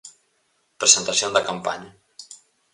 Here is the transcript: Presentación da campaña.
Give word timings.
Presentación 0.81 1.31
da 1.35 1.45
campaña. 1.49 1.91